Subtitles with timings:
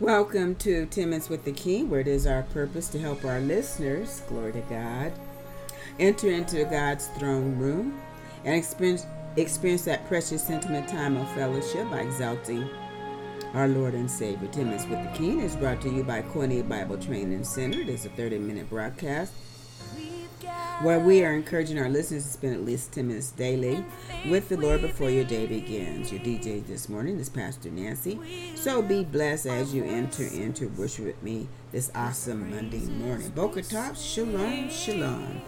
[0.00, 3.40] Welcome to 10 Minutes with the King, where it is our purpose to help our
[3.40, 5.12] listeners, glory to God,
[5.98, 8.00] enter into God's throne room
[8.44, 12.70] and experience, experience that precious, intimate time of fellowship by exalting
[13.54, 14.46] our Lord and Savior.
[14.46, 17.80] 10 Minutes with the King is brought to you by Koine Bible Training Center.
[17.80, 19.32] It is a 30 minute broadcast
[20.82, 23.84] where we are encouraging our listeners to spend at least 10 minutes daily
[24.30, 26.12] with the Lord before your day begins.
[26.12, 28.20] Your DJ this morning is Pastor Nancy.
[28.54, 33.30] So be blessed as you enter into worship with me this awesome Monday morning.
[33.30, 35.42] Boker tov, Shalom, Shalom.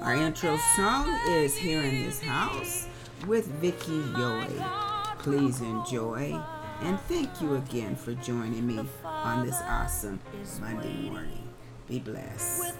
[0.00, 2.86] Our intro song is Here in This House
[3.26, 5.18] with Vicki Yohe.
[5.18, 6.40] Please enjoy.
[6.82, 10.20] And thank you again for joining me on this awesome
[10.60, 11.48] Monday morning.
[11.88, 12.74] Be blessed.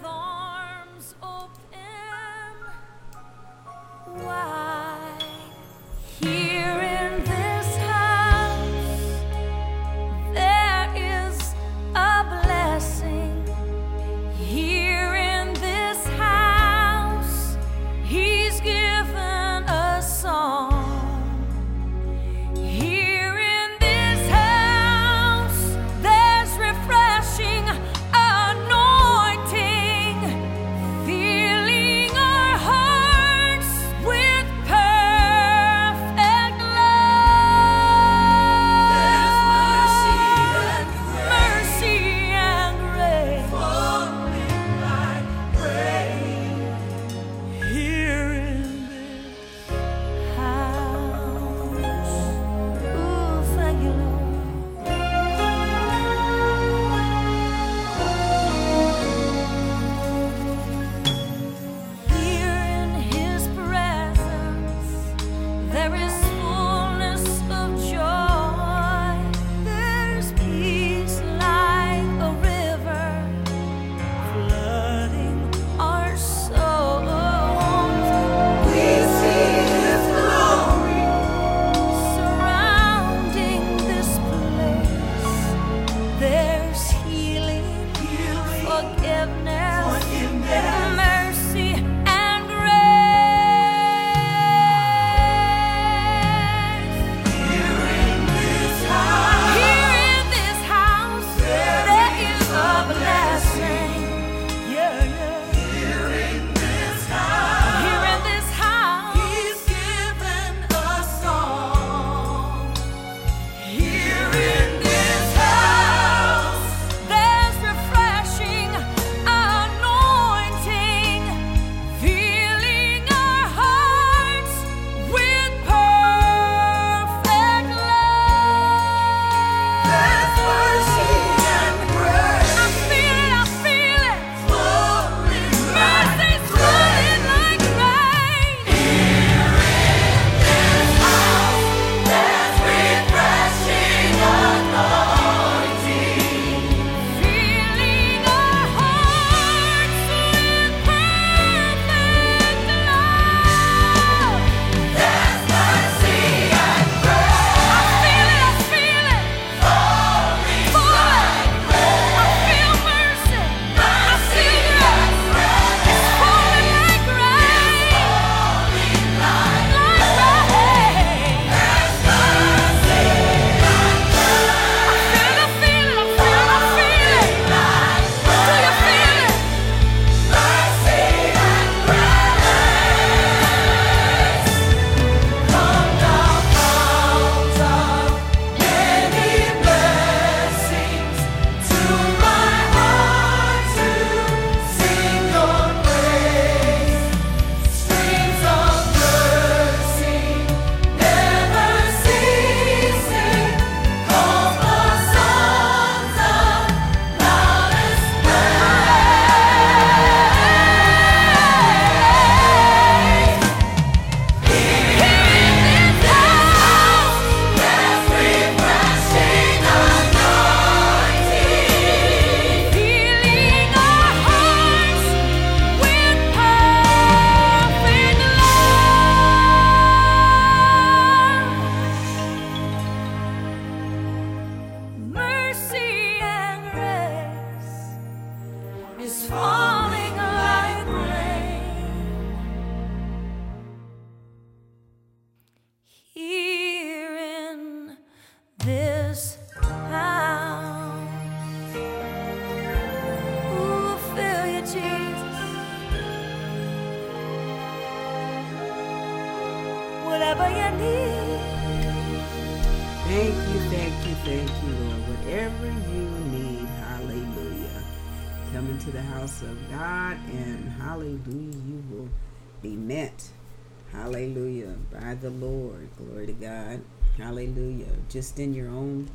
[273.91, 274.75] Hallelujah.
[274.91, 275.89] By the Lord.
[275.97, 276.81] Glory to God.
[277.17, 277.93] Hallelujah.
[278.09, 279.09] Just in your own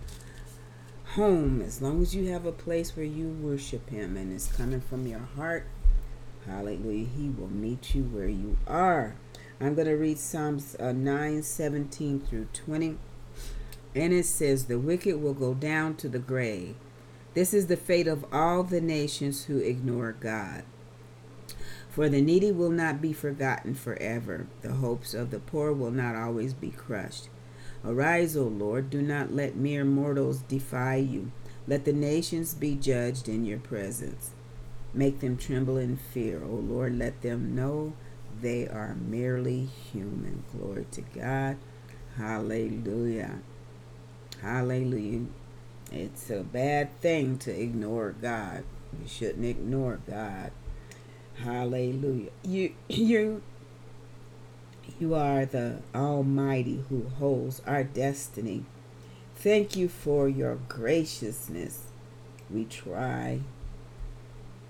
[1.14, 4.80] home, as long as you have a place where you worship Him and it's coming
[4.80, 5.66] from your heart,
[6.46, 9.14] hallelujah, He will meet you where you are.
[9.60, 12.98] I'm going to read Psalms uh, 9 17 through 20.
[13.94, 16.74] And it says, The wicked will go down to the grave.
[17.34, 20.64] This is the fate of all the nations who ignore God.
[21.92, 24.46] For the needy will not be forgotten forever.
[24.62, 27.28] The hopes of the poor will not always be crushed.
[27.84, 31.32] Arise, O Lord, do not let mere mortals defy you.
[31.68, 34.30] Let the nations be judged in your presence.
[34.94, 36.98] Make them tremble in fear, O Lord.
[36.98, 37.92] Let them know
[38.40, 40.44] they are merely human.
[40.56, 41.58] Glory to God.
[42.16, 43.40] Hallelujah.
[44.40, 45.26] Hallelujah.
[45.90, 48.64] It's a bad thing to ignore God.
[48.98, 50.52] You shouldn't ignore God.
[51.36, 52.30] Hallelujah.
[52.44, 53.42] You you
[54.98, 58.64] you are the Almighty who holds our destiny.
[59.34, 61.86] Thank you for your graciousness.
[62.50, 63.40] We try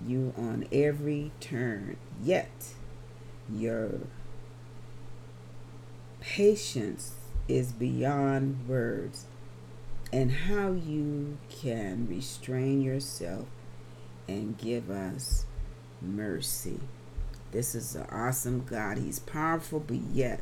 [0.06, 2.50] you on every turn, yet
[3.52, 4.00] your
[6.20, 7.14] patience
[7.48, 9.26] is beyond words,
[10.12, 13.46] and how you can restrain yourself
[14.28, 15.46] and give us
[16.02, 16.80] mercy.
[17.52, 18.98] This is an awesome God.
[18.98, 20.40] He's powerful, but yet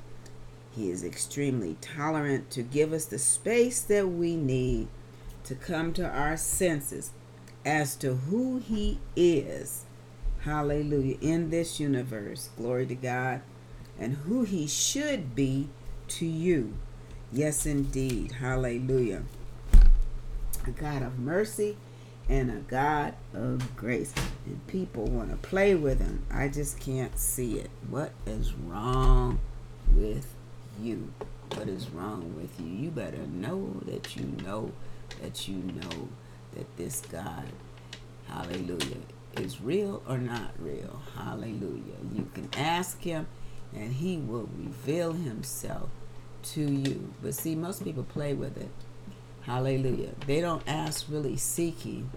[0.70, 4.88] He is extremely tolerant to give us the space that we need
[5.44, 7.10] to come to our senses
[7.64, 9.84] as to who He is.
[10.42, 11.16] Hallelujah.
[11.20, 12.50] In this universe.
[12.56, 13.42] Glory to God.
[13.98, 15.68] And who He should be
[16.08, 16.74] to you.
[17.32, 18.32] Yes, indeed.
[18.32, 19.22] Hallelujah.
[20.66, 21.76] A God of mercy
[22.30, 24.14] and a God of grace.
[24.46, 26.24] And people want to play with him.
[26.30, 27.70] I just can't see it.
[27.90, 29.40] What is wrong
[29.94, 30.32] with
[30.80, 31.12] you?
[31.54, 32.66] What is wrong with you?
[32.66, 34.70] You better know that you know
[35.20, 36.08] that you know
[36.54, 37.44] that this God,
[38.28, 38.98] hallelujah,
[39.36, 41.02] is real or not real.
[41.16, 41.98] Hallelujah.
[42.14, 43.26] You can ask him
[43.74, 45.90] and he will reveal himself
[46.42, 47.12] to you.
[47.22, 48.70] But see, most people play with it.
[49.42, 50.10] Hallelujah.
[50.26, 52.10] They don't ask really seeking.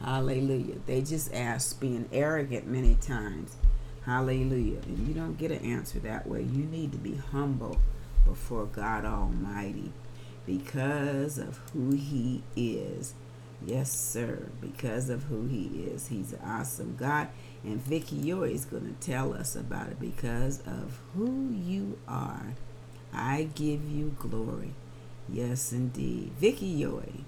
[0.00, 0.76] Hallelujah.
[0.86, 3.56] They just ask being arrogant many times.
[4.04, 4.80] Hallelujah.
[4.86, 6.40] And you don't get an answer that way.
[6.42, 7.78] You need to be humble
[8.24, 9.92] before God Almighty
[10.46, 13.14] because of who He is.
[13.64, 14.48] Yes, sir.
[14.60, 16.08] Because of who He is.
[16.08, 17.28] He's an awesome God.
[17.62, 22.54] And Vicki Yohe is going to tell us about it because of who you are.
[23.12, 24.74] I give you glory.
[25.28, 26.32] Yes, indeed.
[26.38, 27.24] Vicki Yohe.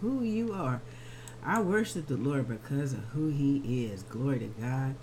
[0.00, 0.80] Who you are,
[1.44, 4.02] I worship the Lord because of who He is.
[4.02, 4.94] Glory to God.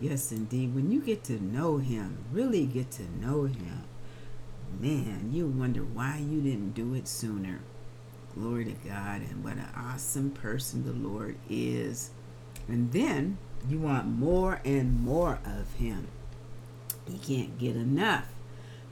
[0.00, 0.74] Yes, indeed.
[0.74, 3.84] When you get to know Him, really get to know Him,
[4.80, 7.60] man, you wonder why you didn't do it sooner.
[8.34, 9.20] Glory to God.
[9.22, 12.10] And what an awesome person the Lord is.
[12.66, 16.08] And then you want more and more of Him.
[17.06, 18.26] You can't get enough.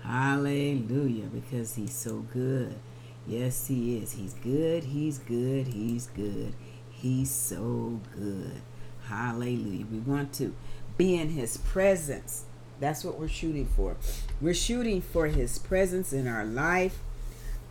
[0.02, 1.26] Hallelujah.
[1.26, 2.76] Because He's so good.
[3.26, 4.12] Yes, He is.
[4.12, 4.84] He's good.
[4.84, 5.68] He's good.
[5.68, 6.54] He's good.
[6.90, 8.60] He's so good.
[9.06, 9.86] Hallelujah.
[9.90, 10.54] We want to
[10.96, 12.44] be in His presence.
[12.78, 13.96] That's what we're shooting for.
[14.40, 16.98] We're shooting for His presence in our life.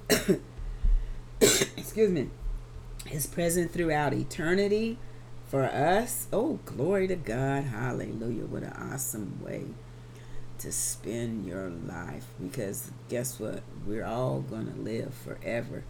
[1.41, 2.29] Excuse me.
[3.05, 4.97] His presence throughout eternity
[5.47, 6.27] for us.
[6.31, 7.63] Oh, glory to God.
[7.63, 8.45] Hallelujah.
[8.45, 9.65] What an awesome way
[10.59, 12.25] to spend your life.
[12.41, 13.61] Because guess what?
[13.85, 15.83] We're all going to live forever.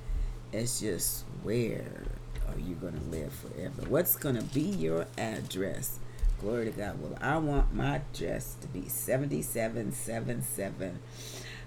[0.52, 2.04] It's just where
[2.48, 3.84] are you going to live forever?
[3.88, 6.00] What's going to be your address?
[6.42, 7.02] Glory to God.
[7.02, 11.00] Well, I want my address to be 7777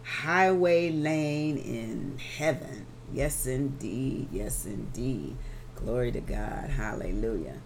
[0.02, 2.86] Highway Lane in heaven.
[3.12, 4.28] Yes, indeed.
[4.32, 5.36] Yes, indeed.
[5.76, 6.70] Glory to God.
[6.70, 7.56] Hallelujah.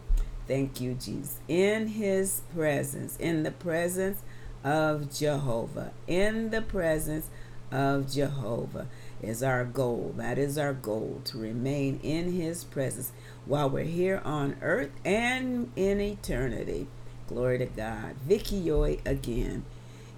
[0.46, 1.40] Thank you, Jesus.
[1.48, 4.22] In his presence, in the presence
[4.66, 7.30] of Jehovah, in the presence
[7.70, 8.88] of Jehovah
[9.22, 10.12] is our goal.
[10.16, 13.12] That is our goal to remain in his presence
[13.44, 16.88] while we're here on earth and in eternity.
[17.28, 18.16] Glory to God.
[18.26, 19.64] Vicki Yohe again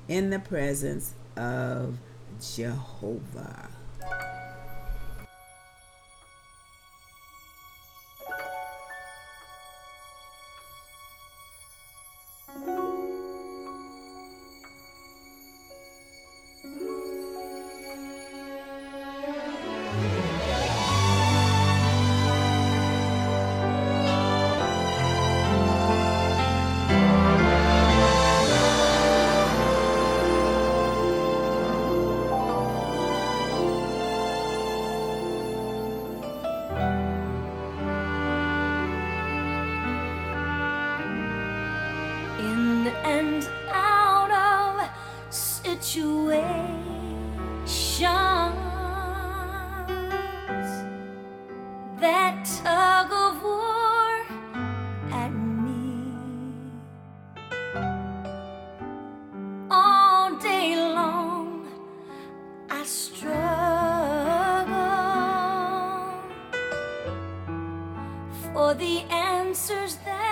[0.09, 1.99] in the presence of
[2.41, 3.69] Jehovah.
[68.55, 70.28] No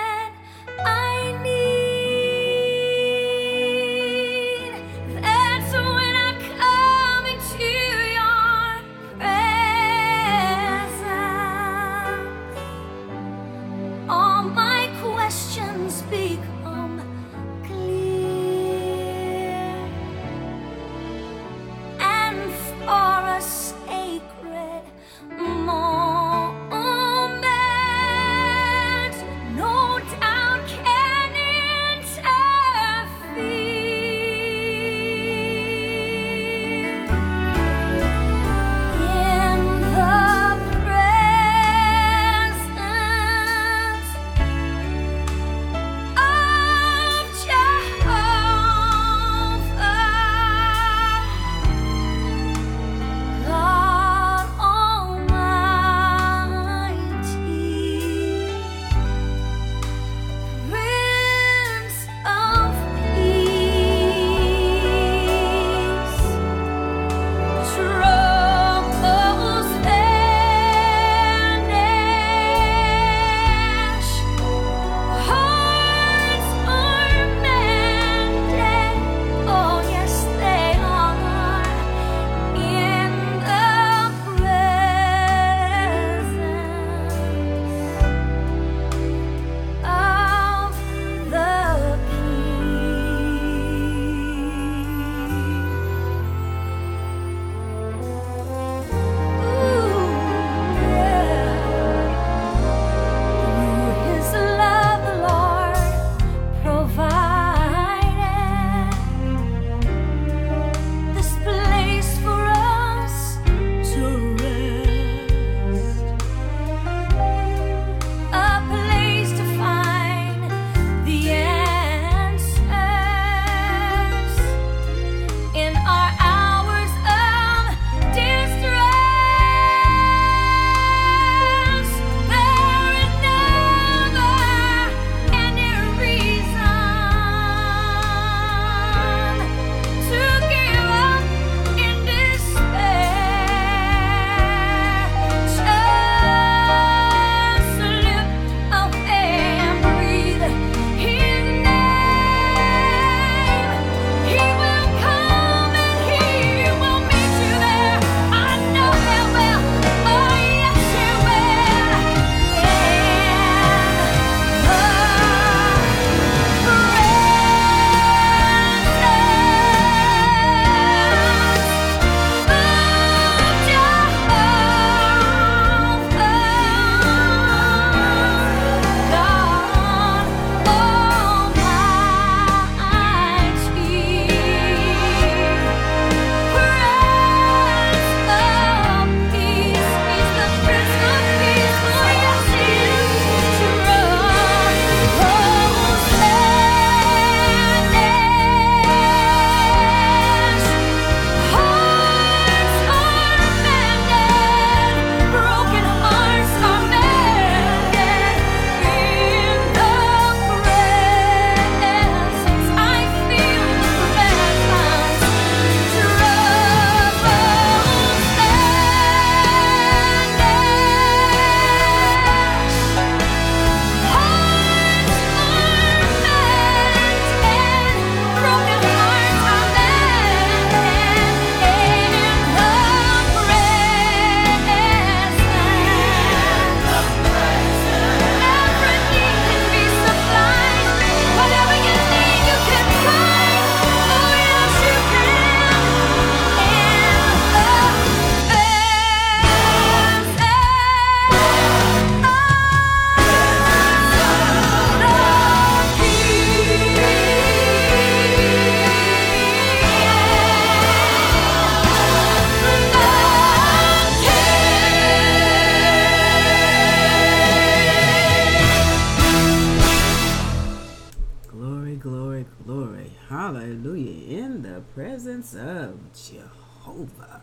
[274.95, 277.43] presence of Jehovah.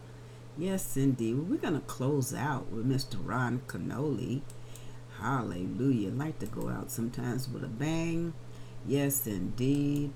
[0.58, 1.36] Yes, indeed.
[1.50, 3.16] We're going to close out with Mr.
[3.24, 4.42] Ron Kenoly.
[5.22, 6.10] Hallelujah.
[6.10, 8.34] like to go out sometimes with a bang.
[8.86, 10.12] Yes, indeed.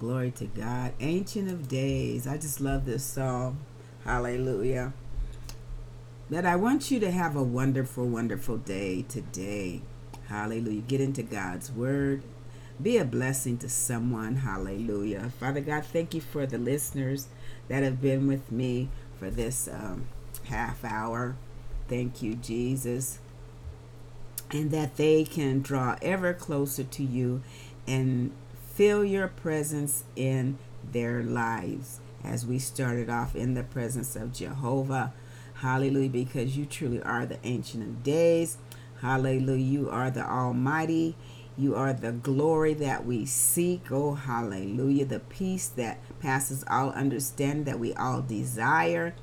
[0.00, 0.94] Glory to God.
[0.98, 2.26] Ancient of Days.
[2.26, 3.60] I just love this song.
[4.04, 4.92] Hallelujah.
[6.28, 9.82] That I want you to have a wonderful, wonderful day today.
[10.26, 10.80] Hallelujah.
[10.80, 12.24] Get into God's Word.
[12.82, 14.36] Be a blessing to someone.
[14.36, 15.32] Hallelujah.
[15.38, 17.28] Father God, thank you for the listeners
[17.68, 18.88] that have been with me
[19.18, 20.06] for this um,
[20.44, 21.36] half hour.
[21.88, 23.18] Thank you, Jesus.
[24.50, 27.42] And that they can draw ever closer to you
[27.86, 28.32] and
[28.72, 30.56] feel your presence in
[30.92, 35.12] their lives as we started off in the presence of Jehovah.
[35.54, 38.56] Hallelujah, because you truly are the Ancient of Days.
[39.02, 41.16] Hallelujah, you are the Almighty.
[41.60, 43.92] You are the glory that we seek.
[43.92, 45.04] Oh, hallelujah.
[45.04, 49.14] The peace that passes all understanding that we all desire.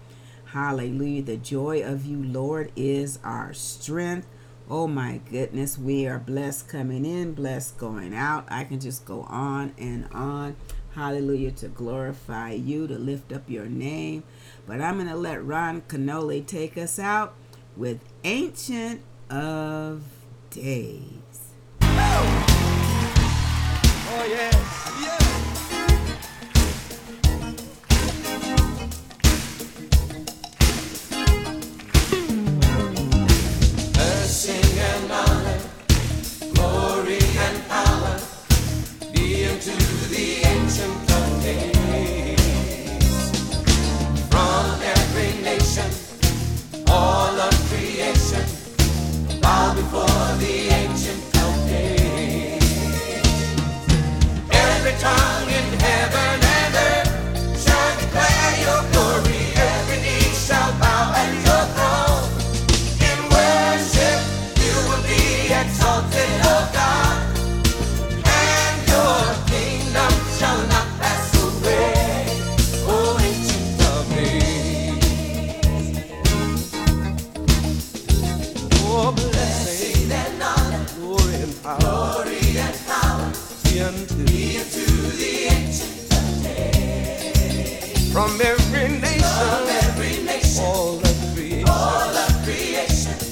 [0.45, 1.23] Hallelujah.
[1.23, 4.27] The joy of you, Lord, is our strength.
[4.69, 8.45] Oh my goodness, we are blessed coming in, blessed going out.
[8.49, 10.57] I can just go on and on.
[10.93, 14.21] Hallelujah to glorify you, to lift up your name.
[14.67, 17.33] But I'm going to let Ron Kenoly take us out
[17.75, 20.03] with Ancient of
[20.51, 21.46] Days.
[24.09, 25.26] Oh, yes.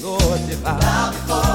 [0.02, 1.45] Lord, if I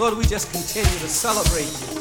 [0.00, 2.00] Lord, we just continue to celebrate you.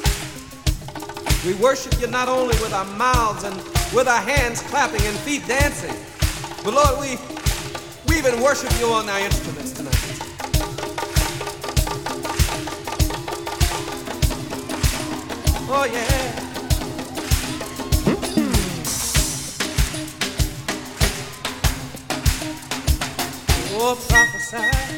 [1.45, 3.53] We worship you not only with our mouths and
[3.93, 5.93] with our hands clapping and feet dancing,
[6.63, 7.17] but Lord, we,
[8.07, 9.97] we even worship you on our instruments tonight.
[15.67, 16.31] Oh, yeah.
[18.15, 18.53] Hmm.
[23.77, 24.88] Oh, prophesy.